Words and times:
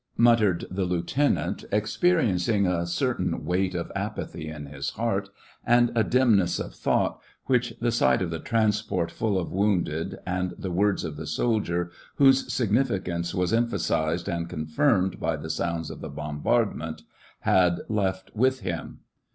muttered 0.17 0.65
the 0.71 0.83
lieutenant, 0.85 1.63
ex 1.71 1.95
periencing 1.95 2.67
a 2.67 2.87
certain 2.87 3.45
weight 3.45 3.75
of 3.75 3.91
apathy 3.95 4.49
in 4.49 4.65
his 4.65 4.89
heart, 4.97 5.29
and 5.63 5.91
a 5.93 6.03
dimness 6.03 6.57
of 6.57 6.73
thought, 6.73 7.21
which 7.45 7.75
the 7.79 7.91
sight 7.91 8.19
of 8.19 8.31
the 8.31 8.39
transport 8.39 9.11
full 9.11 9.37
of 9.37 9.51
wounded 9.51 10.17
and 10.25 10.55
the 10.57 10.71
words 10.71 11.03
of 11.03 11.17
the 11.17 11.27
soldier, 11.27 11.91
whose 12.15 12.51
significance 12.51 13.35
was 13.35 13.53
emphasized 13.53 14.27
and 14.27 14.49
confirmed 14.49 15.19
by 15.19 15.35
the 15.37 15.51
sounds 15.51 15.91
of 15.91 16.01
the 16.01 16.09
bombardment, 16.09 17.03
had 17.41 17.81
left 17.87 18.31
with 18.35 18.61
him. 18.61 19.01